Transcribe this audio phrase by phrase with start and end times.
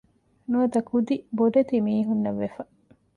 [0.49, 2.63] ނުވަތަ ކުދި ބޮޑެތި މީހުންނަށް ވެފަ